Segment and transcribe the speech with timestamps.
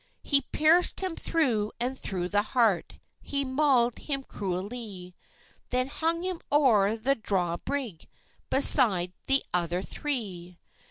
[0.23, 5.13] He pierced him through and through the heart, He maul'd him cruellie;
[5.69, 8.07] Then hung him o'er the draw brig,
[8.49, 10.57] Beside the other three.